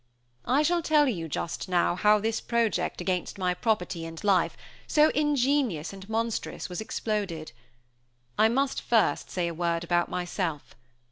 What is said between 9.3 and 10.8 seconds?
a word about myself.